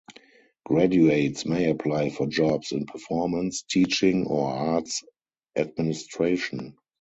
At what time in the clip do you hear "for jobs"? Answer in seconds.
2.09-2.71